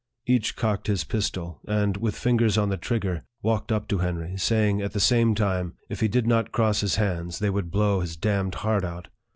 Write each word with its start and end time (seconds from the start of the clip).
Each 0.25 0.55
cocked 0.55 0.87
his 0.87 1.03
pistol, 1.03 1.61
and, 1.67 1.95
with 1.97 2.15
fingers 2.17 2.57
on 2.57 2.69
the 2.69 2.75
trigger, 2.77 3.21
walked 3.43 3.71
up 3.71 3.87
to 3.89 3.99
Henry, 3.99 4.35
saying, 4.35 4.81
at 4.81 4.93
the 4.93 4.99
same 4.99 5.35
time, 5.35 5.75
if 5.89 5.99
he 5.99 6.07
did 6.07 6.25
not 6.25 6.51
cross 6.51 6.81
his 6.81 6.95
hands, 6.95 7.37
they 7.37 7.51
would 7.51 7.69
blow 7.69 7.99
his 7.99 8.17
damned 8.17 8.55
heart 8.55 8.83
out. 8.83 9.09